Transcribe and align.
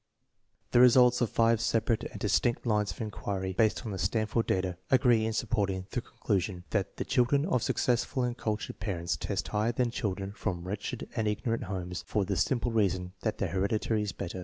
The 0.71 0.79
results 0.79 1.21
of 1.21 1.29
five 1.29 1.61
separate 1.61 2.05
and 2.05 2.19
distinct 2.19 2.65
lines 2.65 2.89
of 2.89 2.99
inquiry 3.01 3.53
based 3.53 3.85
on 3.85 3.91
the 3.91 3.99
Stanford 3.99 4.47
data 4.47 4.77
agree 4.89 5.27
in 5.27 5.31
supporting 5.33 5.85
the 5.91 6.01
conclu 6.01 6.41
sion 6.41 6.63
that 6.71 6.97
the 6.97 7.05
children 7.05 7.45
of 7.45 7.61
successful 7.61 8.23
and 8.23 8.35
cultured 8.35 8.79
parents 8.79 9.15
test 9.15 9.49
higher 9.49 9.71
than 9.71 9.91
children 9.91 10.31
from 10.31 10.67
wretched 10.67 11.07
and 11.15 11.27
ignorant 11.27 11.65
homes 11.65 12.03
for 12.07 12.25
the 12.25 12.35
simple 12.35 12.71
reason 12.71 13.13
that 13.21 13.37
their 13.37 13.49
heredity 13.49 14.01
is 14.01 14.11
better. 14.11 14.39